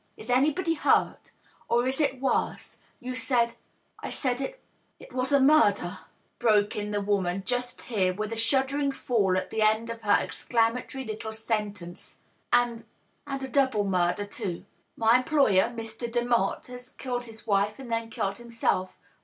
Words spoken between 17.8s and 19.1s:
then killed himself.